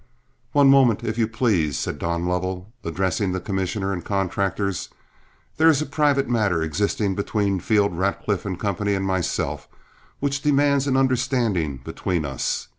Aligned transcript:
"One 0.53 0.67
moment, 0.67 1.03
if 1.03 1.19
you 1.19 1.27
please," 1.27 1.77
said 1.77 1.99
Don 1.99 2.25
Lovell, 2.25 2.71
addressing 2.83 3.33
the 3.33 3.39
commissioner 3.39 3.93
and 3.93 4.03
contractors; 4.03 4.89
"there 5.57 5.67
is 5.69 5.79
a 5.79 5.85
private 5.85 6.27
matter 6.27 6.63
existing 6.63 7.13
between 7.13 7.59
Field, 7.59 7.95
Radcliff 7.95 8.47
& 8.51 8.57
Co. 8.57 8.75
and 8.79 9.05
myself 9.05 9.67
which 10.19 10.41
demands 10.41 10.87
an 10.87 10.97
understanding 10.97 11.81
between 11.83 12.25
us. 12.25 12.69